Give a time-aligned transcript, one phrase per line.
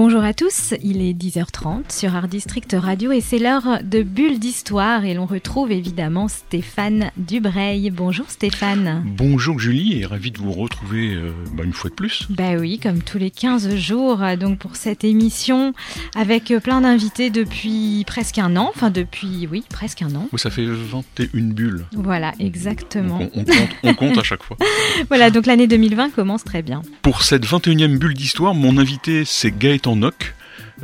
[0.00, 4.38] Bonjour à tous, il est 10h30 sur Art District Radio et c'est l'heure de Bulle
[4.38, 7.90] d'Histoire et l'on retrouve évidemment Stéphane Dubreuil.
[7.90, 9.02] Bonjour Stéphane.
[9.04, 12.28] Bonjour Julie et ravi de vous retrouver euh, bah, une fois de plus.
[12.30, 15.72] Bah oui, comme tous les 15 jours, donc pour cette émission
[16.14, 20.28] avec plein d'invités depuis presque un an, enfin depuis, oui, presque un an.
[20.32, 21.86] Oui, ça fait 21 bulles.
[21.96, 23.18] Voilà, exactement.
[23.34, 24.56] On, on compte, on compte à chaque fois.
[25.08, 26.82] voilà, donc l'année 2020 commence très bien.
[27.02, 30.34] Pour cette 21e bulle d'histoire, mon invité c'est Gaëtan Nock.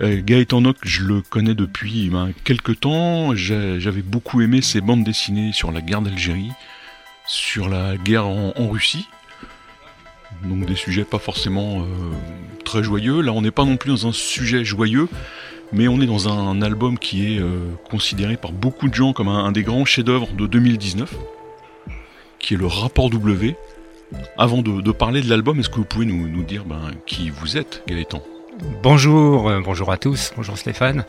[0.01, 3.35] Euh, Gaëtan je le connais depuis ben, quelques temps.
[3.35, 6.51] J'avais beaucoup aimé ses bandes dessinées sur la guerre d'Algérie,
[7.27, 9.07] sur la guerre en, Russie.
[10.45, 11.87] Donc des sujets pas forcément euh,
[12.65, 13.21] très joyeux.
[13.21, 15.09] Là, on n'est pas non plus dans un sujet joyeux,
[15.73, 19.29] mais on est dans un, album qui est euh, considéré par beaucoup de gens comme
[19.29, 21.15] un, des grands chefs-d'œuvre de 2019,
[22.41, 23.57] qui est le Rapport W.
[24.37, 27.57] Avant de, parler de l'album, est-ce que vous pouvez nous, nous dire ben, qui vous
[27.57, 28.23] êtes, Gaëtan?
[28.83, 31.05] Bonjour, euh, bonjour à tous, bonjour Stéphane.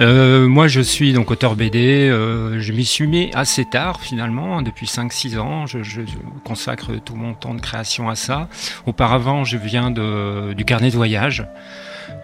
[0.00, 4.58] Euh, moi je suis donc auteur BD, euh, je m'y suis mis assez tard finalement,
[4.58, 8.48] hein, depuis 5-6 ans, je, je- je consacre tout mon temps de création à ça.
[8.86, 11.46] Auparavant je viens de, du carnet de voyage.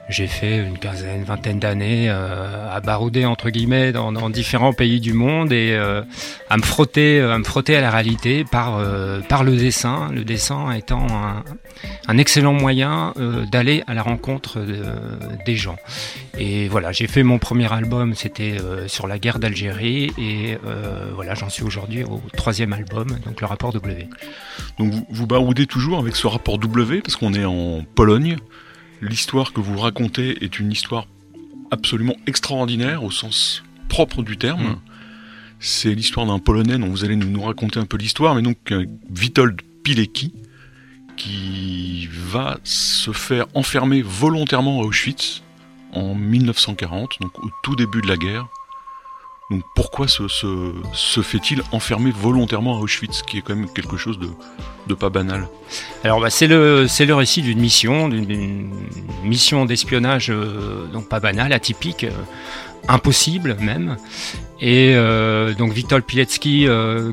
[0.08, 5.12] J'ai fait une quinzaine, vingtaine d'années euh, à barouder entre guillemets dans, différents pays du
[5.12, 6.02] monde et euh,
[6.48, 10.08] à me frotter, à me frotter à la réalité par euh, par le dessin.
[10.12, 11.42] Le dessin étant un,
[12.06, 14.84] un excellent moyen euh, d'aller à la rencontre de-
[15.44, 15.76] des gens.
[16.38, 21.10] Et voilà, j'ai fait mon premier album, c'était euh, sur la guerre d'Algérie, et euh,
[21.16, 24.08] voilà, j'en suis aujourd'hui au troisième album, donc le rapport W.
[24.78, 28.36] Donc vous, vous baroudez toujours avec ce rapport W, parce qu'on est en Pologne.
[29.00, 31.06] L'histoire que vous racontez est une histoire
[31.70, 34.62] absolument extraordinaire au sens propre du terme.
[34.62, 34.80] Mm.
[35.58, 38.72] C'est l'histoire d'un Polonais dont vous allez nous, nous raconter un peu l'histoire, mais donc
[38.72, 40.32] euh, Witold Pilecki,
[41.16, 45.42] qui va se faire enfermer volontairement à Auschwitz
[45.92, 48.48] en 1940, donc au tout début de la guerre.
[49.50, 50.26] Donc pourquoi se,
[51.22, 55.48] fait-il enfermer volontairement à Auschwitz, qui est quand même quelque chose de, pas banal?
[56.02, 58.70] Alors bah, c'est le c'est le récit d'une mission, d'une-
[59.22, 62.10] mission d'espionnage euh, donc pas banale, atypique, euh,
[62.88, 63.96] impossible même.
[64.60, 66.66] Et euh, donc Witold Pilecki,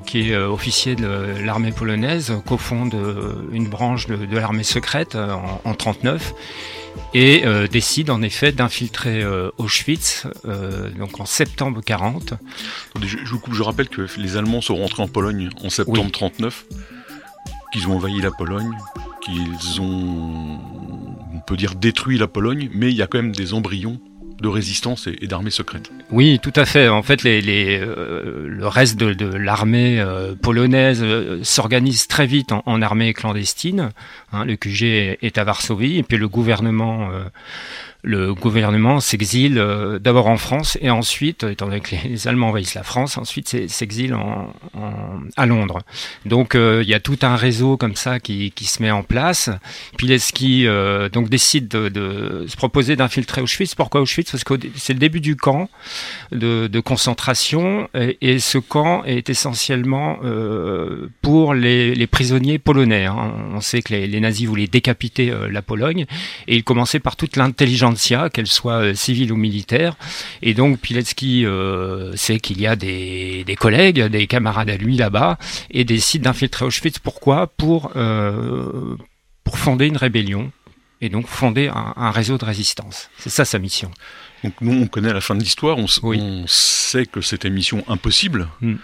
[0.07, 2.95] qui est officier de l'armée polonaise, cofonde
[3.51, 6.33] une branche de, l'armée secrète en, en 39
[7.13, 12.33] et euh, décide en effet d'infiltrer euh, Auschwitz euh, donc en septembre 40.
[12.89, 15.69] Attendez, Je, je vous coupe, je rappelle que les Allemands sont rentrés en Pologne en
[15.69, 16.11] septembre Oui.
[16.11, 16.65] 39,
[17.71, 18.71] qu'ils ont envahi la Pologne,
[19.23, 20.59] qu'ils ont,
[21.33, 23.99] on peut dire, détruit la Pologne, mais il y a quand même des embryons
[24.43, 25.89] de résistance et, et d'armée secrète.
[26.11, 26.89] Oui, tout à fait.
[26.89, 33.13] En fait, euh, le reste de, l'armée euh, polonaise euh, s'organise très vite en, armée
[33.13, 33.89] clandestine.
[34.33, 37.09] Hein, le QG est à Varsovie et puis le gouvernement,
[38.03, 42.75] le gouvernement s'exile euh, d'abord en France et ensuite, étant donné que les, Allemands envahissent
[42.75, 45.79] la France, ensuite s'exile en, en- à Londres.
[46.25, 49.03] Donc euh, il y a tout un réseau comme ça qui, qui se met en
[49.03, 49.49] place.
[49.97, 53.73] Pilecki euh, donc décide de, de se proposer d'infiltrer Auschwitz.
[53.75, 54.31] Pourquoi Auschwitz?
[54.31, 55.69] Parce que c'est le début du camp
[56.31, 63.05] de, de concentration et, ce camp est essentiellement euh, pour les, les prisonniers polonais.
[63.05, 63.31] hein.
[63.53, 66.05] On sait que les, nazis voulaient décapiter euh, la Pologne
[66.47, 67.37] et ils commençaient par toute
[68.29, 69.95] qu'elle soit euh, civile ou militaire.
[70.41, 74.97] Et donc Pilecki euh, sait qu'il y a des, des collègues, des camarades à lui
[74.97, 75.37] là-bas
[75.71, 76.99] et décide d'infiltrer Auschwitz.
[76.99, 77.47] Pourquoi?
[77.47, 78.95] Pour euh,
[79.43, 80.51] pour fonder une rébellion
[81.01, 83.09] et donc fonder un, un réseau de résistance.
[83.17, 83.91] C'est ça sa mission.
[84.43, 86.17] Donc nous, on connaît la fin de l'histoire, on, s- Oui.
[86.21, 88.47] on sait que c'était une mission impossible.
[88.61, 88.75] Mm.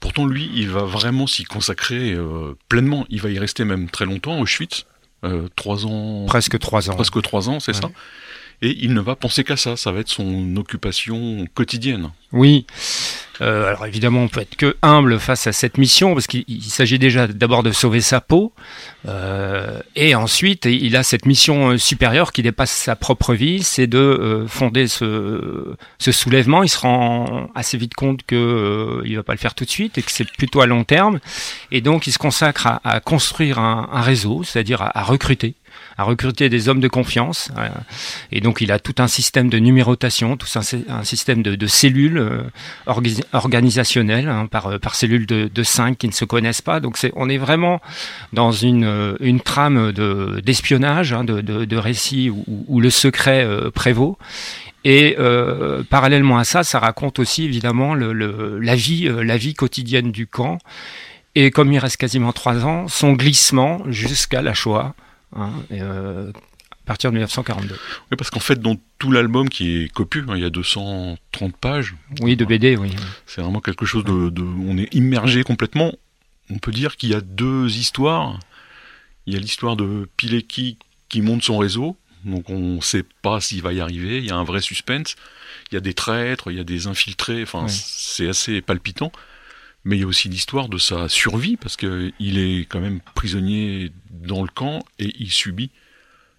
[0.00, 3.04] Pourtant, lui, il va vraiment s'y consacrer euh, pleinement.
[3.10, 4.86] Il va y rester même très longtemps à Auschwitz,
[5.24, 6.94] euh, trois ans, Presque trois ans.
[6.94, 7.80] presque trois ans, c'est Ouais.
[7.82, 7.90] ça?
[8.62, 12.10] Et il ne va penser qu'à ça, ça va être son occupation quotidienne.
[12.32, 12.66] Oui.
[13.40, 16.62] Euh, alors évidemment, on peut être que humble face à cette mission parce qu'il il
[16.62, 18.52] s'agit déjà d'abord de sauver sa peau
[19.08, 23.86] euh, et ensuite il a cette mission euh, supérieure qui dépasse sa propre vie, c'est
[23.86, 26.62] de euh, fonder ce, ce soulèvement.
[26.62, 29.70] Il se rend assez vite compte que euh, il va pas le faire tout de
[29.70, 31.18] suite et que c'est plutôt à long terme
[31.70, 35.54] et donc il se consacre à, à construire un, un réseau, c'est-à-dire à, à recruter
[36.00, 37.50] à recruter des hommes de confiance.
[38.32, 42.50] et donc il a tout un système de numérotation, tout un, système de, cellules
[43.32, 46.80] organisationnelles hein, par, par cellules de, cinq qui ne se connaissent pas.
[46.80, 47.80] Donc on est vraiment
[48.32, 54.18] dans une, trame de, d'espionnage, hein, de, récits où, le secret prévaut.
[54.84, 60.10] Et euh, parallèlement à ça, ça raconte aussi évidemment la vie, euh, la vie quotidienne
[60.10, 60.58] du camp.
[61.34, 64.94] Et comme il reste quasiment trois ans, son glissement jusqu'à la Shoah,
[65.34, 66.30] hein, euh,
[66.70, 67.74] à partir de 1942.
[68.10, 71.56] Oui, parce qu'en fait, dans tout l'album qui est copieux, hein, il y a 230
[71.56, 71.94] pages.
[72.20, 72.90] Oui, de BD, oui.
[73.26, 75.92] C'est vraiment quelque chose de, de, On est immergé complètement.
[76.50, 78.38] On peut dire qu'il y a deux histoires.
[79.26, 80.78] Il y a l'histoire de Pilecki
[81.08, 84.30] qui monte son réseau, donc on ne sait pas s'il va y arriver, il y
[84.30, 85.16] a un vrai suspense,
[85.70, 89.12] il y a des traîtres, il y a des infiltrés, enfin c'est assez palpitant.
[89.84, 93.92] Mais il y a aussi l'histoire de sa survie, parce qu'il est quand même prisonnier
[94.10, 95.70] dans le camp et il subit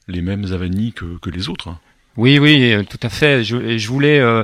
[0.08, 1.70] les mêmes avanies que, les autres.
[1.70, 1.80] Hein.
[2.18, 3.44] Oui, oui, tout à fait.
[3.44, 4.44] Je, je voulais euh,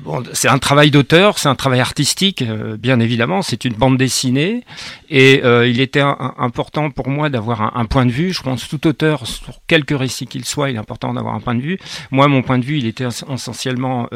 [0.00, 3.42] bon, c'est un travail d'auteur, c'est un travail artistique, euh, bien évidemment.
[3.42, 4.64] C'est une bande dessinée,
[5.10, 8.32] et euh, il était important pour moi d'avoir un, point de vue.
[8.32, 11.54] Je pense tout auteur, sur quelques récits qu'il soit, il est important d'avoir un point
[11.54, 11.78] de vue.
[12.10, 14.08] Moi, mon point de vue, il était essentiellement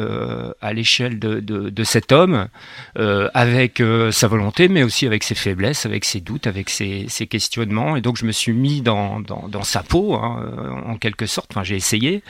[0.61, 2.47] à l'échelle de, cet homme,
[2.95, 7.95] avec sa volonté, mais aussi avec ses faiblesses, avec ses doutes, avec ses, questionnements.
[7.95, 9.23] Et donc, je me suis mis dans
[9.63, 11.51] sa peau, hein, en quelque sorte.
[11.51, 12.23] Enfin, j'ai essayé,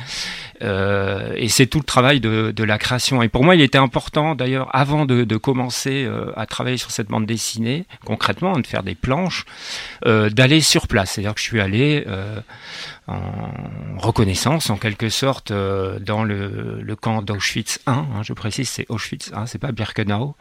[0.61, 4.35] et c'est tout le travail de, de la création et pour moi, il était important,
[4.35, 8.95] d'ailleurs, avant de, commencer euh, à travailler sur cette bande dessinée, concrètement, de faire des
[8.95, 9.45] planches,
[10.05, 11.11] euh, d'aller sur place.
[11.11, 12.39] C'est-à-dire que je suis allé euh,
[13.09, 18.69] en reconnaissance en quelque sorte euh, dans le, le camp d'Auschwitz 1, hein, je précise
[18.69, 20.35] c'est Auschwitz 1, c'est pas Birkenau,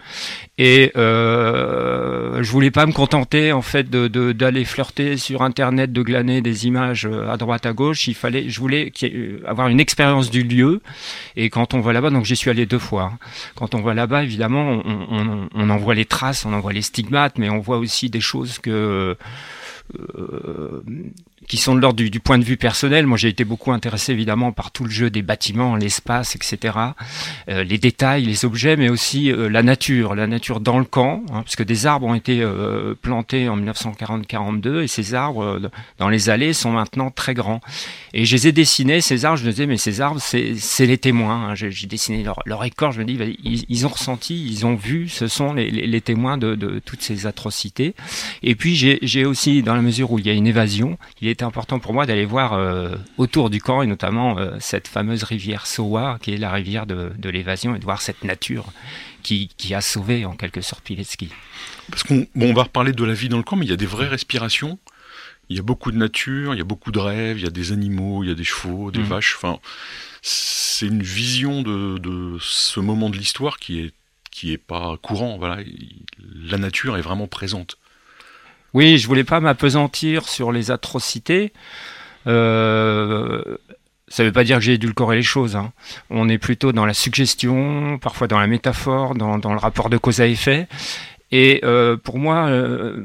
[0.59, 6.43] et euh, je voulais pas me contenter en fait d'aller flirter sur internet, de glaner
[6.43, 8.93] des images euh, à droite à gauche, il fallait, je voulais
[9.47, 10.83] avoir une expérience du lieu,
[11.37, 13.19] et quand on va là-bas, donc j'y suis allé deux fois, hein.
[13.55, 16.75] quand on va là-bas évidemment on, on, on en voit les traces, on en voit
[16.75, 19.17] les stigmates, mais on voit aussi des choses que
[19.99, 20.83] euh,
[21.49, 23.07] qui sont de l'ordre du, du, point de vue personnel.
[23.07, 26.77] Moi, j'ai été beaucoup intéressé évidemment par tout le jeu des bâtiments, l'espace, etc.,
[27.49, 31.23] euh, les détails, les objets, mais aussi euh, la nature, la nature dans le camp,
[31.31, 35.71] hein, parce que des arbres ont été euh, plantés en 1940-42 et ces arbres euh,
[35.99, 37.61] dans les allées sont maintenant très grands.
[38.13, 40.99] Et je les ai dessinés, ces arbres, je me disais, mais ces arbres, c'est les
[40.99, 41.51] témoins.
[41.51, 41.55] Hein.
[41.55, 45.09] J'ai dessiné leur, leur écorce, je me dis, bah, ils, ont ressenti, ils ont vu,
[45.09, 47.95] ce sont les, les, les témoins de, de, toutes ces atrocités.
[48.43, 51.38] Et puis j'ai aussi, dans la mesure où il y a une évasion, il est
[51.45, 55.67] important pour moi d'aller voir euh, autour du camp et notamment euh, cette fameuse rivière
[55.67, 58.67] Sowa qui est la rivière de, l'évasion et de voir cette nature
[59.23, 61.29] qui, a sauvé en quelque sorte Pilecki.
[61.91, 63.75] Parce qu'on bon, on va reparler de la vie dans le camp, mais il y
[63.75, 64.79] a des vraies respirations.
[65.51, 67.51] Il y a beaucoup de nature, il y a beaucoup de rêves, il y a
[67.51, 69.05] des animaux, il y a des chevaux, des mmh.
[69.05, 69.37] vaches.
[69.37, 69.59] Enfin,
[70.23, 73.93] c'est une vision de, de, ce moment de l'histoire qui est
[74.31, 75.37] qui est pas courant.
[75.37, 75.63] Voilà,
[76.19, 77.77] la nature est vraiment présente.
[78.79, 81.53] Oui, je voulais pas m'apesantir sur les atrocités.
[82.29, 83.43] Euh,
[84.07, 85.57] ça ne veut pas dire que j'ai édulcoré les choses.
[85.57, 85.73] Hein.
[86.11, 90.21] On est plutôt dans la suggestion, parfois dans la métaphore, dans, le rapport de cause
[90.21, 90.69] à effet.
[91.33, 93.03] Et euh, pour moi, euh,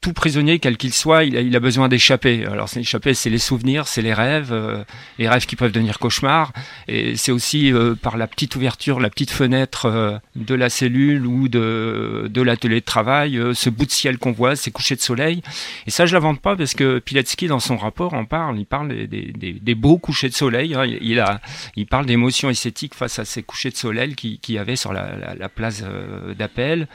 [0.00, 2.46] tout prisonnier, quel qu'il soit, il a, il a besoin d'échapper.
[2.46, 4.82] Alors, échapper, c'est les souvenirs, c'est les rêves, euh,
[5.18, 6.52] les rêves qui peuvent devenir cauchemars.
[6.88, 11.26] Et c'est aussi euh, par la petite ouverture, la petite fenêtre euh, de la cellule
[11.26, 15.02] ou de, de l'atelier de travail, ce bout de ciel qu'on voit, ces couchers de
[15.02, 15.42] soleil.
[15.86, 18.58] Et ça, je l'invente pas parce que Pilecki, dans son rapport, en parle.
[18.58, 20.74] Il parle des, des, des, beaux couchers de soleil.
[20.74, 20.86] Hein.
[20.86, 21.40] Il, a,
[21.76, 25.16] il parle d'émotions esthétiques face à ces couchers de soleil qui, qui avait sur la,
[25.16, 25.84] la, la place
[26.38, 26.88] d'appel.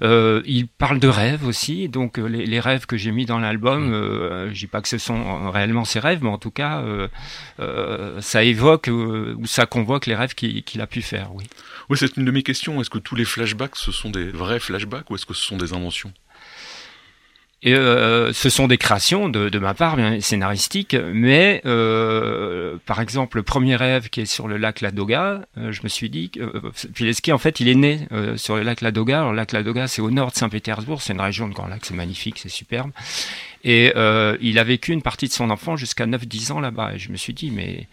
[0.00, 1.88] il parle de rêves aussi.
[1.88, 3.92] Donc, les les, rêves que j'ai mis dans l'album, mm.
[3.92, 7.08] euh, je dis pas que ce sont réellement ses rêves, mais en tout cas, euh,
[7.60, 11.44] euh, ça évoque ou ça convoque les rêves qu'il a pu faire, oui.
[11.90, 12.80] Oui, c'est une de mes questions.
[12.80, 15.58] Est-ce que tous les flashbacks, ce sont des vrais flashbacks ou est-ce que ce sont
[15.58, 16.12] des inventions?
[17.64, 23.38] Et euh, ce sont des créations de, ma part, bien scénaristiques, mais euh, par exemple
[23.38, 26.40] le premier rêve qui est sur le lac Ladoga, euh, je me suis dit que
[26.40, 29.30] euh, Pileski en fait il est né euh, sur le lac Ladoga.
[29.30, 31.94] Le lac Ladoga c'est au nord de Saint-Pétersbourg, c'est une région de Grand Lac, c'est
[31.94, 32.90] magnifique, c'est superbe.
[33.64, 33.94] Et
[34.42, 36.92] il a vécu une partie de son enfant jusqu'à 9-10 ans là-bas.
[36.94, 37.86] Et je me suis dit mais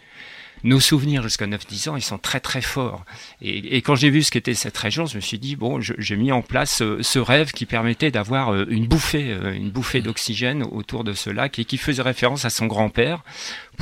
[0.64, 3.04] nos souvenirs jusqu'à 9-10 ans, ils sont très très forts.
[3.40, 6.32] Et, quand j'ai vu ce qu'était cette région, je me suis dit, bon, j'ai mis
[6.32, 10.62] en place euh, ce, rêve qui permettait d'avoir euh, une bouffée, euh, une bouffée d'oxygène
[10.62, 13.22] autour de ce lac et qui faisait référence à son grand-père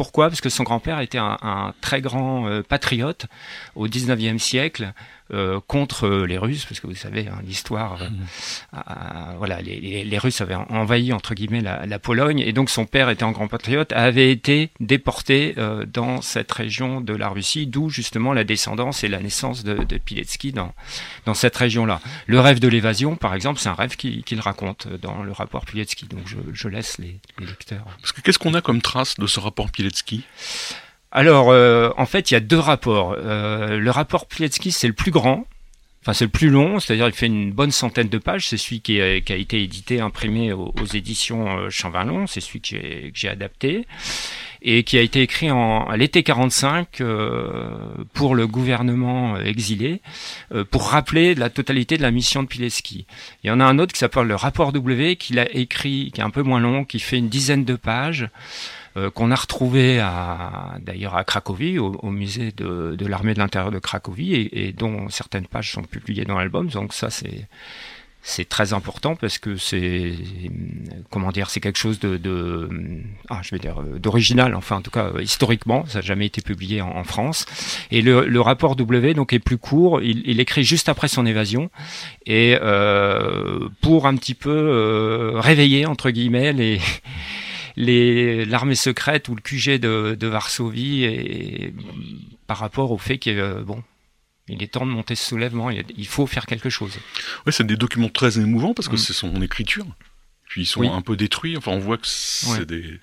[0.01, 0.31] Pourquoi?
[0.31, 3.27] Parce que son grand-père était un, un très grand euh, patriote
[3.75, 4.95] au 19e siècle
[5.33, 9.37] euh, contre les Russes, parce que vous savez, hein, l'histoire, euh, mmh.
[9.39, 13.09] voilà, les, les, Russes avaient envahi entre guillemets la, la, Pologne, et donc son père
[13.11, 15.55] était un grand patriote, avait été déporté
[15.87, 19.99] dans cette région de la Russie, d'où justement la descendance et la naissance de, de
[19.99, 20.73] Pilecki dans
[21.27, 22.01] dans cette région-là.
[22.27, 25.65] Le rêve de l'évasion, par exemple, c'est un rêve qu'il qui raconte dans le rapport
[25.65, 27.87] Pilecki, donc je, je laisse les, les, lecteurs.
[28.01, 29.71] Parce que qu'est-ce qu'on a comme trace de ce rapport
[31.13, 33.17] Alors, euh, en fait, il y a deux rapports.
[33.19, 35.47] Euh, le rapport Pilecki, c'est le plus grand,
[36.03, 38.49] enfin c'est le plus long, c'est-à-dire il fait une bonne centaine de pages.
[38.49, 42.61] C'est celui qui a, qui a, été édité, imprimé aux, éditions euh, Champvallon, c'est celui
[42.61, 42.77] que
[43.13, 43.87] j'ai adapté
[44.63, 47.71] et qui a été écrit en à l'été 45 euh,
[48.13, 50.01] pour le gouvernement exilé
[50.53, 53.07] euh, pour rappeler la totalité de la mission de Pilecki.
[53.43, 56.21] Il y en a un autre qui s'appelle le rapport W qu'il a écrit, qui
[56.21, 58.29] est un peu moins long, qui fait une dizaine de pages.
[58.97, 59.99] Euh, qu'on a retrouvé
[60.81, 64.73] d'ailleurs à Cracovie, au, au musée de, de l'armée de l'intérieur de Cracovie, et, et,
[64.73, 66.69] dont certaines pages sont publiées dans l'album.
[66.69, 67.47] Donc ça, c'est
[68.23, 70.13] c'est très important parce que c'est
[71.09, 72.69] comment dire c'est quelque chose de, de
[73.31, 75.87] ah, je vais dire d'original enfin en tout cas historiquement.
[75.87, 77.47] Ça n'a jamais été publié en, en France.
[77.91, 80.03] Et le, le, rapport W donc est plus court.
[80.03, 81.71] Il, il écrit juste après son évasion.
[82.27, 86.79] Et euh, pour un petit peu euh, réveiller entre guillemets les
[87.81, 91.75] l'armée secrète ou le QG de, de Varsovie et,
[92.47, 93.83] par rapport au fait que bon
[94.49, 96.99] il est temps de monter ce soulèvement, il faut faire quelque chose.
[97.47, 98.99] Oui, c'est des documents très émouvants parce que mm.
[98.99, 99.87] c'est son écriture.
[100.49, 100.89] Puis ils sont oui.
[100.89, 101.57] un peu détruits.
[101.57, 102.67] Enfin, on voit que c'est ouais.
[102.67, 102.99] des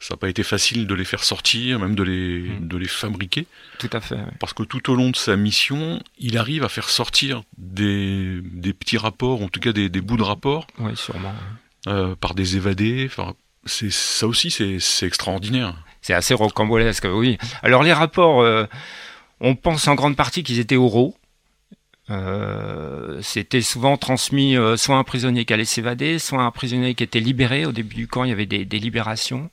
[0.00, 2.68] ça n'a pas été facile de les faire sortir, même de les, mmh.
[2.68, 3.46] de les fabriquer.
[3.78, 4.14] Tout à fait.
[4.14, 4.32] Ouais.
[4.38, 8.72] Parce que tout au long de sa mission, il arrive à faire sortir des, des
[8.72, 10.68] petits rapports, en tout cas des, des bouts de rapports.
[10.78, 11.34] Oui, sûrement.
[11.88, 13.10] Euh, par des évadés.
[13.68, 15.74] C'est ça aussi, c'est extraordinaire.
[16.02, 17.38] C'est assez rocambolesque, oui.
[17.62, 18.64] Alors les rapports, euh,
[19.40, 21.14] on pense en grande partie qu'ils étaient oraux.
[22.10, 27.04] Euh, c'était souvent transmis euh, soit un prisonnier qui allait s'évader, soit un prisonnier qui
[27.04, 27.66] était libéré.
[27.66, 29.50] Au début du camp, il y avait des libérations.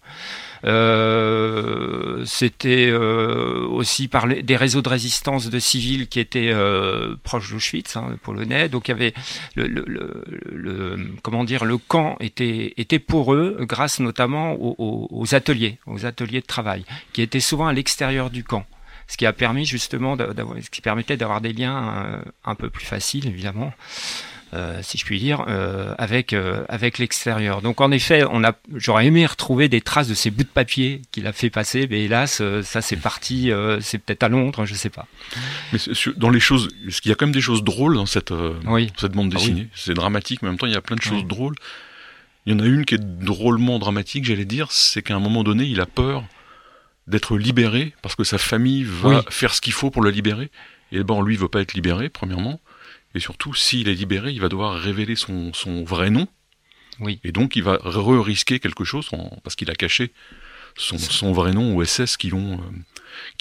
[0.64, 7.52] Euh, c'était euh, aussi par des réseaux de résistance de civils qui étaient euh, proches
[7.52, 8.70] d'Auschwitz, hein, polonais.
[8.70, 9.14] Donc il y avait
[9.56, 9.86] le, le,
[10.52, 16.06] le, comment dire, le camp était était pour eux grâce notamment aux, aux ateliers, aux
[16.06, 18.66] ateliers de travail, qui étaient souvent à l'extérieur du camp
[19.08, 23.28] ce qui a permis justement ce qui permettait d'avoir des liens un peu plus faciles
[23.28, 23.72] évidemment.
[24.56, 27.62] Euh, si je puis dire, euh, avec euh, avec l'extérieur.
[27.62, 31.02] Donc en effet, on a, j'aurais aimé retrouver des traces de ces bouts de papier
[31.12, 34.90] qu'il a fait passer, mais hélas, ça c'est parti, c'est peut-être à Londres, je sais
[34.90, 35.08] pas.
[35.74, 35.80] Mais
[36.16, 38.34] dans les choses, parce qu'il y a quand même des choses drôles dans cette
[38.66, 38.92] oui.
[38.98, 39.64] cette bande dessinée.
[39.66, 39.76] Ah oui.
[39.76, 41.26] C'est dramatique, mais en même temps il y a plein de choses oui.
[41.26, 41.56] drôles.
[42.46, 45.44] Il y en a une qui est drôlement dramatique, j'allais dire, c'est qu'à un moment
[45.44, 46.24] donné, il a peur
[47.08, 50.50] d'être libéré parce que sa famille va faire ce qu'il faut pour le libérer.
[50.92, 52.62] Et bon, lui, il veut pas être libéré, premièrement.
[53.16, 56.28] Et surtout, s'il est libéré, il va devoir révéler son, son vrai nom.
[57.00, 57.20] Oui.
[57.24, 60.12] Et donc, il va re-risquer quelque chose en, parce qu'il a caché
[60.78, 62.60] son, son, vrai nom au SS qui l'ont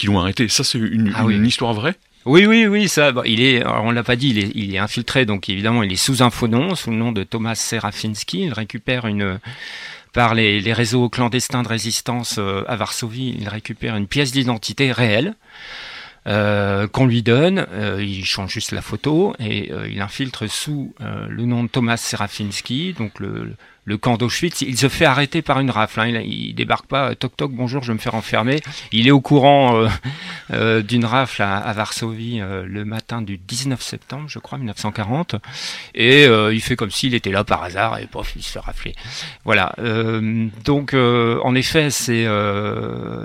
[0.09, 0.49] euh, arrêté.
[0.49, 1.37] Ça, c'est une, ah, une, oui.
[1.37, 1.97] une, histoire vraie?
[2.25, 4.79] Oui, oui, oui, ça, bon, il est, on l'a pas dit, il est, il est
[4.79, 8.45] infiltré, donc évidemment, il est sous un faux nom, sous le nom de Thomas Serafinski.
[8.45, 9.41] Il récupère une
[10.13, 14.93] par les, les, réseaux clandestins de résistance euh, à Varsovie, il récupère une pièce d'identité
[14.93, 15.35] réelle.
[16.27, 20.95] Euh, qu'on lui donne, euh, il change juste la photo et euh, il infiltre sous
[21.01, 23.55] le nom de Thomas Serafinski, donc le,
[23.85, 24.63] le camp d'Auschwitz.
[24.63, 26.01] Il se fait arrêter par une rafle.
[26.01, 26.09] Hein.
[26.09, 28.61] Il, il, débarque pas, toc toc, bonjour, je vais me faire enfermer.
[28.93, 29.89] Il est au courant euh,
[30.53, 35.37] euh, d'une rafle à, à Varsovie euh, le matin du 19 septembre, je crois, 1940.
[35.95, 38.95] Et il fait comme s'il était là par hasard et pof, il se fait rafler.
[39.45, 39.75] Voilà.
[40.65, 42.27] donc, en effet, c'est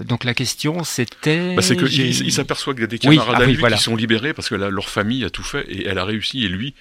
[0.05, 1.55] donc la question, c'était.
[1.55, 3.59] Bah, c'est qu'il il, s'aperçoit qu'il y a des camarades oui, ah, à lui oui,
[3.59, 3.77] voilà.
[3.77, 6.45] qui sont libérés parce que là, leur famille a tout fait et elle a réussi
[6.45, 6.73] et lui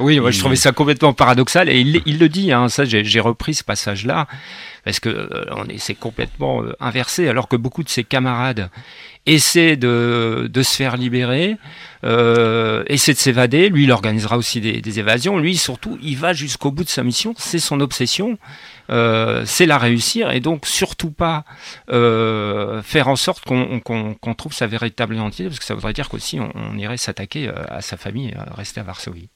[0.00, 2.52] oui, moi, je trouvais ça complètement paradoxal et il, il le dit.
[2.52, 4.26] Hein, ça, j'ai repris ce passage-là
[4.84, 7.28] parce que euh, on est c'est complètement euh, inversé.
[7.28, 8.70] Alors que beaucoup de ses camarades
[9.26, 11.56] essaient de, de se faire libérer,
[12.04, 13.68] euh, essaient de s'évader.
[13.70, 15.38] Lui, il organisera aussi des, des, évasions.
[15.38, 17.34] Lui, surtout, il va jusqu'au bout de sa mission.
[17.38, 18.38] C'est son obsession.
[18.90, 21.44] Euh, c'est la réussir et donc surtout pas
[21.90, 25.94] euh, faire en sorte qu'on qu qu trouve sa véritable identité parce que ça voudrait
[25.94, 29.30] dire qu'aussi on, on, irait s'attaquer à sa famille et rester à Varsovie.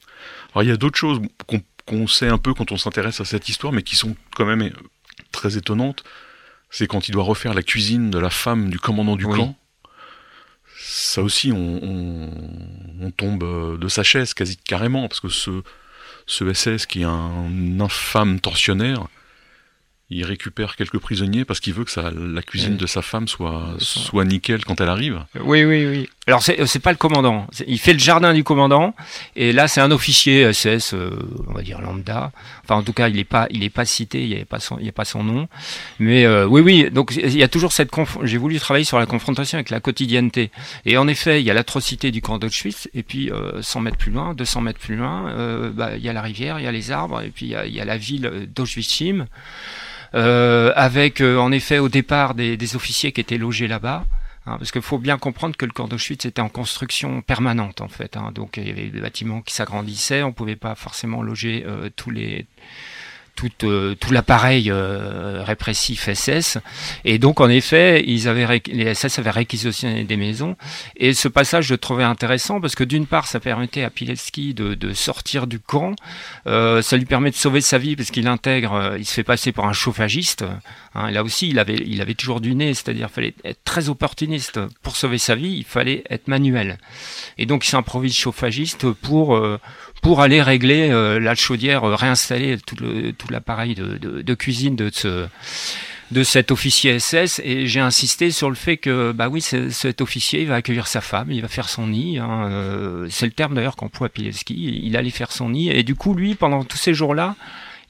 [0.52, 3.24] Alors il y a d'autres choses qu'on qu sait un peu quand on s'intéresse à
[3.24, 4.70] cette histoire mais qui sont quand même euh,
[5.32, 6.04] très étonnantes.
[6.70, 9.38] C'est quand il doit refaire la cuisine de la femme du commandant du oui.
[9.38, 9.56] camp.
[10.80, 12.30] Ça aussi, on, on,
[13.00, 15.62] on, tombe de sa chaise quasi carrément, parce que ce,
[16.26, 19.08] ce SS qui est un infâme tortionnaire,
[20.10, 23.74] il récupère quelques prisonniers parce qu'il veut que ça, la cuisine de sa femme soit,
[23.78, 25.24] soit nickel quand elle arrive.
[25.40, 26.08] Oui, oui, oui.
[26.28, 27.46] Alors, c'est, pas le commandant.
[27.66, 28.94] Il fait le jardin du commandant.
[29.34, 31.10] Et là, c'est un officier SS, euh,
[31.48, 32.32] on va dire lambda.
[32.62, 34.86] Enfin, en tout cas, il n'est pas, pas cité, il n'y a pas son, il
[34.86, 35.48] a pas son nom.
[35.98, 36.90] Mais euh, oui, oui.
[36.90, 37.90] Donc, il y a toujours cette
[38.24, 40.50] J'ai voulu travailler sur la confrontation avec la quotidienneté.
[40.84, 42.90] Et en effet, il y a l'atrocité du camp d'Auschwitz.
[42.92, 43.30] Et puis,
[43.62, 45.32] 100 euh, mètres plus loin, 200 mètres plus loin,
[45.72, 47.22] bah, il y a la rivière, il y a les arbres.
[47.22, 49.24] Et puis, il y a, la ville d'Auschwitz-Chim.
[50.14, 54.04] Euh, avec euh, en effet au départ des officiers qui étaient logés là-bas.
[54.48, 57.88] Hein, parce qu'il faut bien comprendre que le camp d'Auschwitz était en construction permanente en
[57.88, 58.16] fait.
[58.16, 61.90] Hein, donc il y avait des bâtiments qui s'agrandissaient, on pouvait pas forcément loger euh,
[61.94, 62.46] tous les
[63.38, 66.58] tout, euh, tout l'appareil euh, répressif SS.
[67.04, 70.56] Et donc, en effet, ils avaient, les SS avaient réquisitionné des maisons.
[70.96, 74.74] Et ce passage, je trouvais intéressant parce que d'une part, ça permettait à Pilecki de,
[74.74, 75.94] de sortir du camp.
[76.48, 79.22] Euh, ça lui permet de sauver sa vie parce qu'il intègre, euh, il se fait
[79.22, 80.44] passer pour un chauffagiste.
[80.96, 84.58] Hein, là aussi, il avait, il avait toujours du nez, c'est-à-dire fallait être très opportuniste
[84.82, 85.54] pour sauver sa vie.
[85.58, 86.78] Il fallait être manuel.
[87.38, 89.38] Et donc, il s'improvise chauffagiste pour
[90.02, 94.90] pour aller régler euh, la chaudière, euh, réinstaller tout, le, tout l'appareil de, cuisine de
[94.92, 95.26] ce
[96.10, 100.40] de cet officier SS et j'ai insisté sur le fait que bah oui cet officier
[100.40, 103.54] il va accueillir sa femme il va faire son nid hein, euh, c'est le terme
[103.54, 105.70] d'ailleurs qu'emploie Pileski il allait faire son nid.
[105.70, 107.36] Et du coup lui pendant tous ces jours là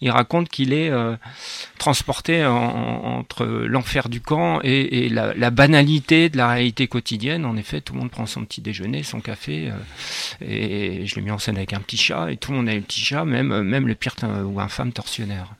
[0.01, 1.17] il raconte qu'il est euh,
[1.79, 7.45] transporté entre l'enfer du camp et, la, banalité de la réalité quotidienne.
[7.45, 11.23] En effet, tout le monde prend son petit déjeuner, son café, euh, et je l'ai
[11.23, 13.25] mis en scène avec un petit chat, et tout le monde a un petit chat,
[13.25, 14.15] même, même le pire
[14.45, 15.55] ou infâme tortionnaire.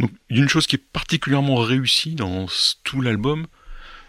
[0.00, 2.46] Donc, une chose qui est particulièrement réussie dans
[2.84, 3.46] tout l'album,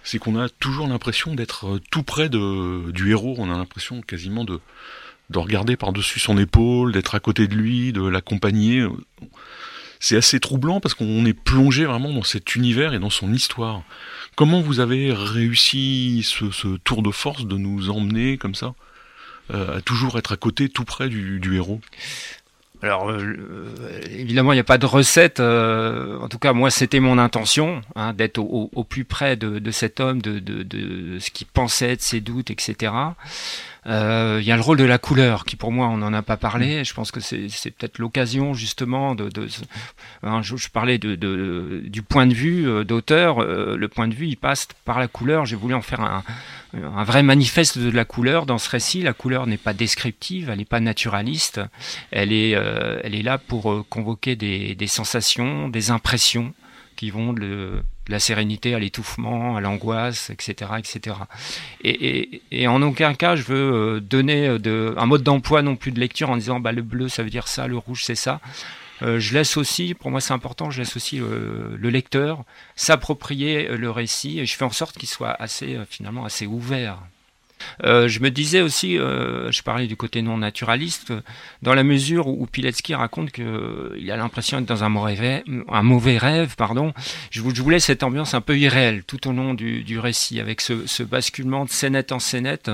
[0.04, 3.36] c'est qu'on a toujours l'impression d'être tout près du héros.
[3.38, 4.60] On a l'impression quasiment de,
[5.32, 8.86] de regarder par-dessus son épaule, d'être à côté de lui, de l'accompagner.
[10.00, 13.84] C'est assez troublant parce qu'on est plongé vraiment dans cet univers et dans son histoire.
[14.36, 18.74] Comment vous avez réussi ce, tour de force de nous emmener comme ça,
[19.54, 21.82] euh, à toujours être à côté, tout près du, héros?
[22.82, 23.68] Alors euh,
[24.10, 25.40] évidemment, il n'y a pas de recette.
[25.40, 30.00] Euh, en tout cas, moi, c'était mon intention hein, d'être au, plus près de, cet
[30.00, 32.92] homme, de, de, ce qu'il pensait, de ses doutes, etc.
[33.88, 36.22] Euh, il y a le rôle de la couleur qui pour moi on n'en a
[36.22, 36.82] pas parlé.
[36.82, 36.86] Mm.
[36.86, 39.48] Je pense que c'est peut-être l'occasion justement de, de
[40.22, 43.42] hein, je, parlais de, de, du point de vue euh, d'auteur.
[43.42, 45.46] Euh, le point de vue il passe par la couleur.
[45.46, 46.24] J'ai voulu en faire un,
[46.74, 49.02] un vrai manifeste de la couleur dans ce récit.
[49.02, 51.60] La couleur n'est pas descriptive, elle n'est pas naturaliste.
[52.12, 56.54] Elle est, elle est là pour convoquer des, des sensations, des impressions
[56.96, 57.34] qui vont
[58.12, 61.16] la sérénité à l'étouffement, à l'angoisse, etc., etc.
[61.84, 66.00] Et, en aucun cas je veux euh, donner euh, un mode d'emploi non plus de
[66.00, 68.40] lecture en disant bah, le bleu ça veut dire ça, le rouge c'est ça.
[69.02, 72.44] Euh, je laisse aussi, pour moi c'est important, je laisse aussi le lecteur
[72.76, 77.00] s'approprier le récit et je fais en sorte qu'il soit assez finalement assez ouvert
[77.84, 81.14] euh, je me disais aussi, euh, je parlais du côté non naturaliste,
[81.62, 86.56] dans la mesure où Pilecki raconte qu'il euh, a l'impression d'être dans un mauvais rêve,
[86.56, 86.94] pardon,
[87.30, 90.86] je, voulais cette ambiance un peu irréelle tout au long du, du récit, avec ce,
[90.86, 92.72] ce basculement de scénette en scénette.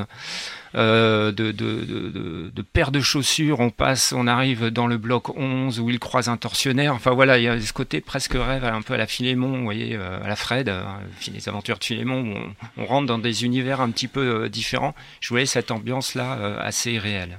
[0.75, 5.79] Euh, de, de, de, paires de chaussures, on passe, on arrive dans le bloc 11
[5.79, 6.93] où il croise un tortionnaire.
[6.93, 9.63] Enfin voilà, il y a ce côté presque rêve, un peu à la Philémon, vous
[9.63, 10.99] voyez, euh, à la Fred, hein,
[11.33, 14.93] les aventures de Philémon, où on, rentre dans des univers un petit peu euh, différents.
[15.21, 17.37] Je voyais cette ambiance-là assez réelle.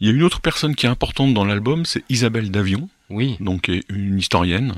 [0.00, 3.36] Il y a une autre personne qui est importante dans l'album, c'est Isabelle Davion, oui.
[3.40, 4.74] donc une historienne,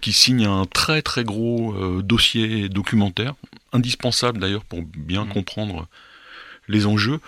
[0.00, 3.34] qui signe un très très gros dossier documentaire,
[3.72, 5.28] indispensable d'ailleurs pour bien mm.
[5.28, 5.88] comprendre
[6.70, 7.20] les enjeux.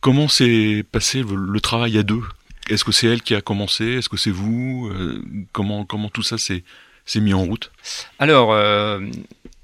[0.00, 2.22] Comment s'est passé le, travail à deux?
[2.68, 3.84] Est-ce que c'est elle qui a commencé?
[3.84, 4.90] Est-ce que c'est vous?
[4.92, 6.62] Euh, comment, comment tout ça s'est
[7.16, 7.70] mis en route?
[8.18, 9.00] Alors, euh,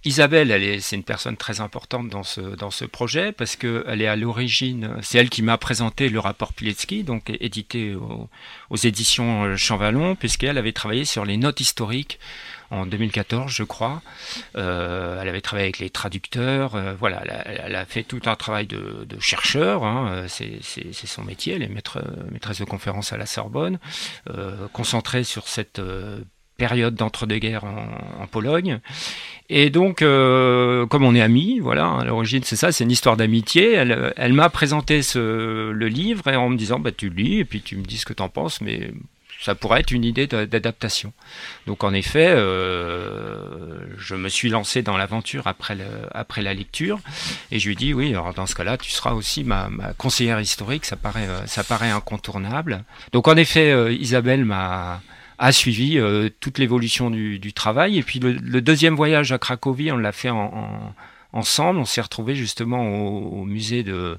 [0.04, 4.00] Isabelle, elle est, c'est une personne très importante dans ce, dans ce projet parce qu'elle
[4.00, 9.56] est à l'origine, c'est elle qui m'a présenté le rapport Pilecki, donc édité aux, éditions
[9.56, 12.18] Champvallon, puisqu'elle avait travaillé sur les notes historiques
[12.70, 14.00] en 2014, je crois.
[14.56, 16.76] Euh, elle avait travaillé avec les traducteurs.
[16.76, 19.84] Euh, voilà, elle a, fait tout un travail de, de chercheur.
[19.84, 20.62] Hein, c'est
[21.06, 21.54] son métier.
[21.54, 23.78] Elle est maîtresse de conférence à la Sorbonne,
[24.30, 25.80] euh, concentrée sur cette
[26.60, 28.80] période d'entre-deux-guerres en, Pologne.
[29.48, 33.16] Et donc, euh, comme on est amis, voilà, à l'origine c'est ça, c'est une histoire
[33.16, 33.72] d'amitié.
[33.72, 37.62] Elle, m'a présenté ce, le livre et en me disant, bah tu lis et puis
[37.62, 38.92] tu me dis ce que tu en penses, mais
[39.40, 41.14] ça pourrait être une idée d'adaptation.
[41.66, 45.78] Donc en effet, euh, je me suis lancé dans l'aventure après,
[46.12, 47.00] après la lecture
[47.50, 49.94] et je lui ai dit oui, alors dans ce cas-là, tu seras aussi ma, ma,
[49.94, 52.84] conseillère historique, ça paraît, ça paraît incontournable.
[53.12, 55.00] Donc en effet, euh, Isabelle m'a
[55.40, 55.98] a suivi
[56.38, 57.98] toute l'évolution du, travail.
[57.98, 60.30] Et puis le, deuxième voyage à Cracovie, on l'a fait
[61.32, 61.80] ensemble.
[61.80, 64.18] On s'est retrouvé justement au, musée de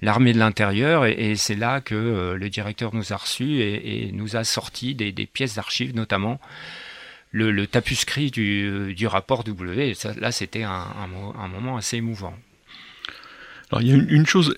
[0.00, 4.44] l'armée de l'intérieur et, c'est là que le directeur nous a reçus et, nous a
[4.44, 6.40] sorti des, pièces d'archives, notamment
[7.30, 9.90] le, tapuscrit du, rapport W.
[9.90, 11.06] Et là, c'était un,
[11.52, 12.34] moment assez émouvant.
[13.70, 14.56] Alors, il y a une chose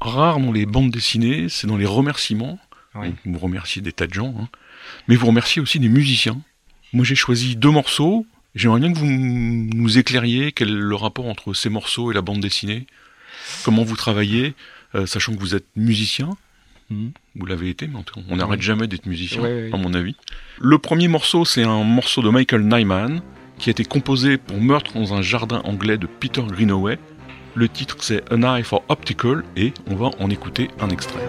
[0.00, 2.60] rare dans les bandes dessinées, c'est dans les remerciements.
[2.94, 4.48] vous remerciez des tas de gens, hein.
[5.08, 6.40] Mais vous remerciez aussi des musiciens.
[6.92, 11.26] Moi j'ai choisi deux morceaux, j'aimerais bien que vous nous éclairiez quel est le rapport
[11.26, 12.86] entre ces morceaux et la bande dessinée,
[13.64, 14.54] comment vous travaillez,
[14.94, 16.30] euh, sachant que vous êtes musicien.
[16.90, 17.08] Hmm.
[17.36, 20.14] Vous l'avez été, mais on n'arrête jamais d'être musicien, à mon avis.
[20.60, 23.22] Le premier morceau, c'est un morceau de Michael Nyman,
[23.58, 26.98] qui a été composé pour Meurtre dans un jardin anglais de Peter Greenaway,
[27.54, 31.20] le titre c'est An Eye for Optical et on va en écouter un extrait.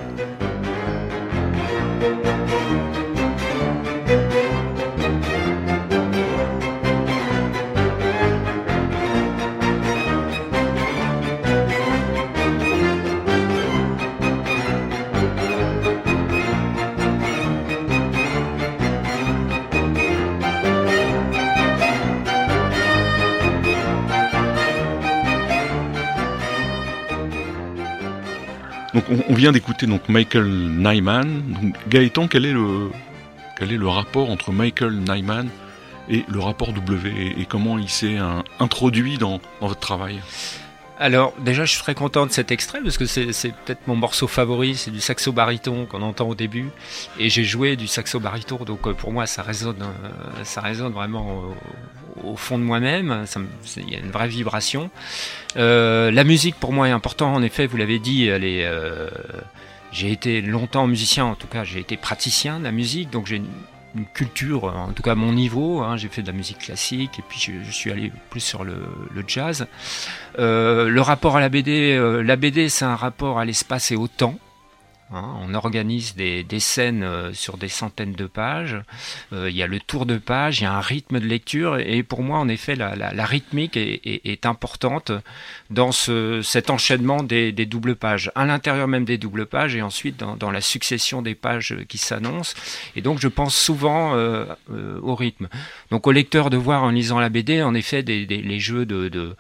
[28.94, 31.74] Donc on, vient d'écouter donc Michael Nyman.
[31.90, 35.48] Gaëtan, quel est le rapport entre Michael Nyman
[36.10, 38.18] et le rapport W et, comment il s'est
[38.60, 40.20] introduit dans, dans votre travail?
[41.04, 43.26] Alors déjà je suis très content de cet extrait parce que c'est
[43.66, 46.70] peut-être mon morceau favori, c'est du saxo baryton qu'on entend au début.
[47.20, 51.44] Et j'ai joué du saxo baryton donc euh, pour moi ça résonne, euh, vraiment
[52.24, 53.26] au, fond de moi-même,
[53.76, 54.90] il y a une vraie vibration.
[55.58, 57.36] Euh, la musique pour moi est importante.
[57.36, 58.30] En effet, vous l'avez dit,
[59.92, 63.42] j'ai été longtemps musicien, en tout cas j'ai été praticien de la musique, donc j'ai
[64.14, 65.82] culture, en tout cas mon niveau.
[65.82, 68.76] Hein, j'ai fait de la musique classique et puis je, suis allé plus sur le,
[69.28, 69.68] jazz.
[70.40, 73.96] Euh, le rapport à la BD, euh, la BD c'est un rapport à l'espace et
[73.96, 74.36] au temps.
[75.14, 78.82] Hein, on organise des, scènes euh, sur des centaines de pages.
[79.32, 81.78] Euh, il y a le tour de page, il y a un rythme de lecture.
[81.78, 85.12] Et pour moi, en effet, la, rythmique est, importante
[85.70, 90.52] dans cet enchaînement des, doubles pages, à l'intérieur même des doubles pages et ensuite dans,
[90.52, 92.56] la succession des pages qui s'annoncent.
[92.96, 94.46] Et donc, je pense souvent euh,
[95.02, 95.48] au rythme.
[95.92, 99.36] Donc, au lecteur de voir en lisant la BD, en effet, des, les jeux de,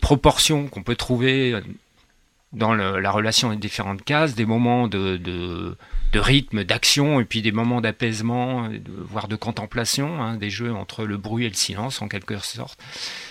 [0.00, 1.60] proportions qu'on peut trouver
[2.52, 5.76] dans la relation des différentes cases, des moments de, de,
[6.14, 11.16] rythme, d'action, et puis des moments d'apaisement, voire de contemplation, hein, des jeux entre le
[11.16, 12.78] bruit et le silence en quelque sorte.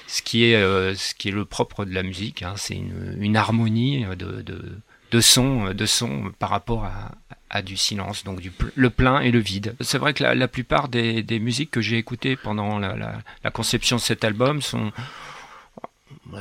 [0.07, 3.17] Ce qui est, euh, ce qui est le propre de la musique, hein, c'est une,
[3.19, 4.79] une, harmonie de, de,
[5.11, 7.11] de son, de son par rapport à,
[7.51, 9.75] à du silence, donc du le plein et le vide.
[9.81, 13.19] C'est vrai que la, la plupart des, des, musiques que j'ai écoutées pendant la, la,
[13.43, 14.91] la conception de cet album sont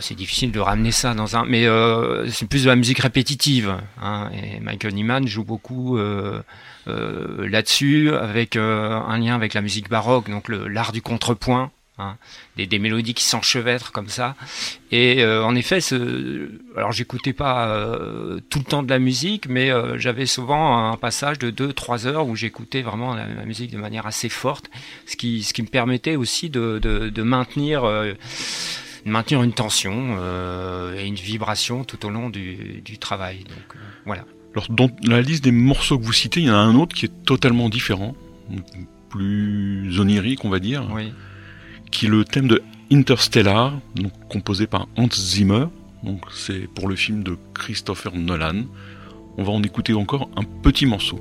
[0.00, 3.76] c'est difficile de ramener ça dans un, mais euh, c'est plus de la musique répétitive.
[4.00, 6.42] Hein, et Michael Nyman joue beaucoup euh,
[6.88, 11.70] euh, là-dessus, avec un lien avec la musique baroque, donc l'art du contrepoint.
[11.98, 12.16] Hein,
[12.56, 14.35] des, mélodies qui s'enchevêtrent comme ça.
[14.90, 15.80] Et en effet,
[16.74, 17.78] alors j'écoutais pas
[18.48, 22.37] tout le temps de la musique, mais j'avais souvent un passage de 2-3 heures où
[22.37, 24.70] j'écoutais vraiment la, musique de manière assez forte,
[25.04, 27.83] ce qui, me permettait aussi de maintenir
[29.04, 33.38] maintenir une tension euh, et une vibration tout au long du, travail.
[33.38, 34.24] Donc, euh, voilà.
[34.54, 36.94] Alors, dans la liste des morceaux que vous citez, il y en a un autre
[36.94, 38.14] qui est totalement différent,
[39.08, 40.84] plus onirique, on va dire,
[41.90, 45.66] qui est le thème de Interstellar, donc composé par Hans Zimmer.
[46.02, 48.64] Donc, c'est pour le film de Christopher Nolan.
[49.36, 51.20] On va en écouter encore un petit morceau.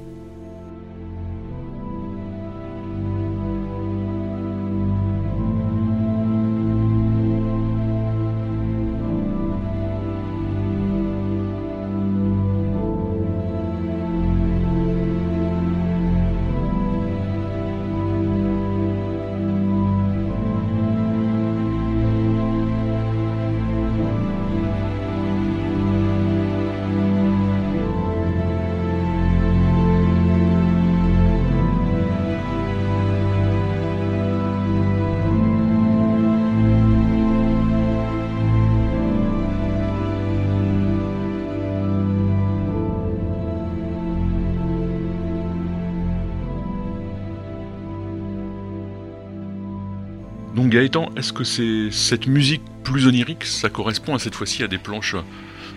[50.70, 51.44] Gaëtan, est-ce que
[51.92, 55.16] cette musique plus onirique, ça correspond à cette fois-ci à des planches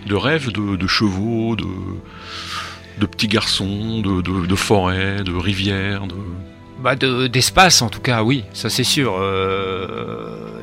[0.07, 6.15] de rêve, de, chevaux, de, petits garçons, de, forêts, de rivières, de...
[6.79, 9.15] bah D'espace, en tout cas, oui, ça c'est sûr.
[9.17, 10.53] Euh,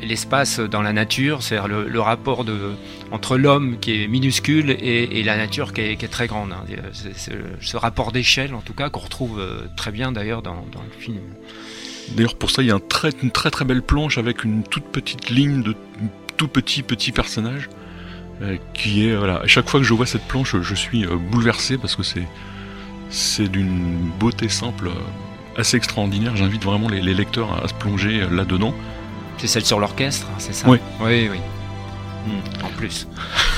[0.00, 2.72] l'espace dans la nature, c'est-à-dire le, rapport de,
[3.10, 6.52] entre l'homme qui est minuscule et, la nature qui est, très grande.
[6.52, 6.64] Hein.
[7.60, 11.20] Ce rapport d'échelle, en tout cas, qu'on retrouve euh, très bien d'ailleurs dans, le film.
[12.14, 12.78] D'ailleurs, pour ça, il y a
[13.22, 15.74] une très très belle planche avec une toute petite ligne de
[16.36, 17.68] tout petit petit personnage
[18.42, 19.40] euh, qui est voilà.
[19.40, 22.26] À chaque fois que je vois cette planche, je suis bouleversé parce que c'est
[23.10, 24.90] c'est d'une beauté simple
[25.56, 26.34] assez extraordinaire.
[26.36, 28.74] J'invite vraiment les, lecteurs à, se plonger là-dedans.
[29.38, 30.68] C'est celle sur l'orchestre, hein, c'est ça?
[30.68, 30.78] Oui.
[31.00, 31.38] Oui, oui.
[32.26, 33.06] Hmm, en plus.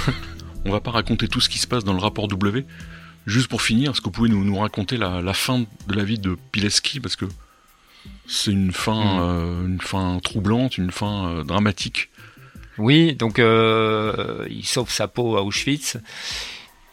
[0.65, 2.65] On va pas raconter tout ce qui se passe dans le rapport W.
[3.27, 6.19] Juste pour finir, est-ce que vous pouvez nous, nous raconter la, fin de la vie
[6.19, 7.27] de Pileski Parce que
[8.27, 9.21] c'est une fin, hmm.
[9.21, 12.11] euh, une fin troublante, une fin euh, dramatique.
[12.79, 15.99] Oui, donc euh, il sauve sa peau à Auschwitz.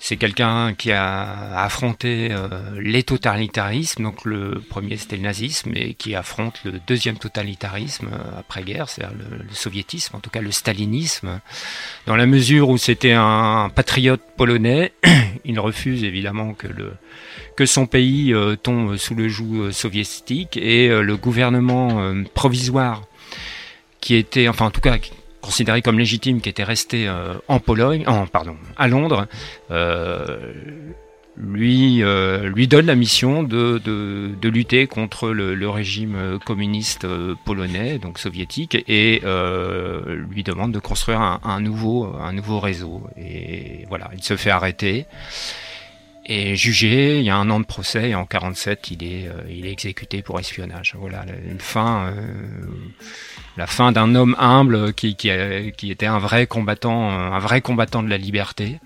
[0.03, 2.47] C'est quelqu'un qui a affronté euh,
[2.81, 4.01] les totalitarismes.
[4.01, 9.15] Donc le premier c'était le nazisme et qui affronte le deuxième totalitarisme euh, après-guerre, c'est-à-dire
[9.15, 11.39] le, soviétisme, en tout cas le stalinisme.
[12.07, 14.91] Dans la mesure où c'était un, patriote polonais,
[15.45, 16.55] il refuse évidemment
[17.55, 23.03] que son pays euh, tombe sous le joug soviétique et le gouvernement provisoire
[23.99, 24.97] qui était, enfin en tout cas
[25.41, 29.27] considéré comme légitime, qui était resté euh, en Pologne, en, pardon, à Londres,
[29.71, 30.53] euh,
[31.35, 37.07] lui, euh, lui donne la mission de, de, lutter contre le, régime communiste
[37.45, 39.21] polonais, donc soviétique, et
[40.07, 43.03] lui demande de construire un, nouveau, un nouveau réseau.
[43.17, 45.05] Et voilà, il se fait arrêter
[46.25, 47.19] et jugé.
[47.19, 50.21] Il y a un an de procès et en 47, il est, il est exécuté
[50.21, 50.95] pour espionnage.
[50.97, 52.13] Voilà, une fin
[53.57, 58.09] la fin d'un homme humble qui, qui, était un vrai combattant, un vrai combattant de
[58.09, 58.79] la liberté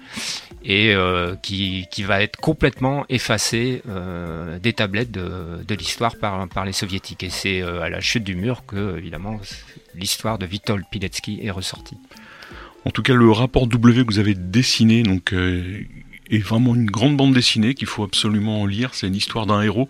[0.64, 6.48] et euh, qui, qui, va être complètement effacé euh, des tablettes de, de l'histoire par,
[6.48, 7.24] par les soviétiques.
[7.24, 9.40] Et c'est euh, à la chute du mur que, évidemment,
[9.94, 11.98] l'histoire de Witold Pilecki est ressortie.
[12.86, 15.34] En tout cas, le rapport W que vous avez dessiné donc,
[16.30, 18.94] est vraiment une grande bande dessinée qu'il faut absolument lire.
[18.94, 19.90] C'est une histoire d'un héros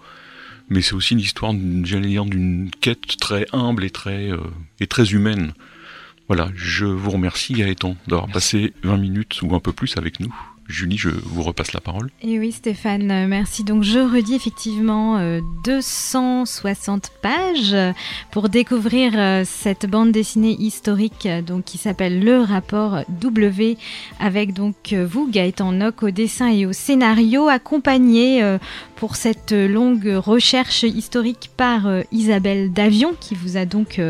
[0.69, 4.39] mais c'est aussi une histoire, j'allais dire, d'une quête très humble et très, euh,
[4.80, 5.54] et très humaine.
[6.28, 10.34] Voilà, je vous remercie Gaëtan d'avoir passé 20 minutes ou un peu plus avec nous.
[10.67, 12.10] Julie, je vous repasse la parole.
[12.23, 13.63] Et oui, Stéphane, euh, merci.
[13.63, 15.19] Donc, je redis effectivement
[15.63, 17.95] 260 euh, pages
[18.32, 23.78] pour découvrir euh, cette bande dessinée historique donc, qui s'appelle Le rapport W,
[24.19, 28.58] avec donc vous, Gaëtan Nock, au dessin et au scénario, accompagné
[28.95, 34.01] pour cette longue recherche historique par Isabelle Davion, qui vous a donc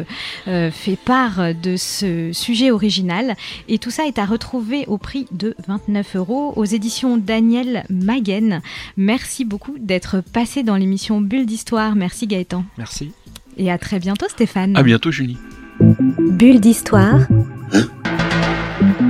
[0.45, 3.35] fait part de ce sujet original.
[3.67, 8.61] Et tout ça est à retrouver au prix de 29 euros aux éditions Daniel Maguen.
[8.97, 11.95] Merci beaucoup d'être passé dans l'émission Bulle d'Histoire.
[11.95, 12.63] Merci Gaëtan.
[12.77, 13.11] Merci.
[13.57, 14.75] Et à très bientôt Stéphane.
[14.75, 15.37] À bientôt Julie.
[15.79, 17.19] Bulle d'Histoire.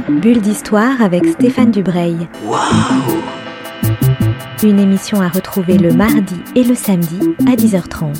[0.09, 2.27] Bulle d'Histoire avec Stéphane Dubreuil.
[2.45, 3.21] Waouh
[4.63, 8.15] Une émission à retrouver le mardi et le samedi à 10h30.